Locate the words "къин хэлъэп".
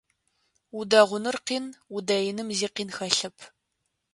2.75-3.37